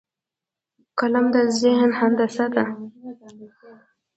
[0.99, 2.65] قلم د ذهن هندسه ده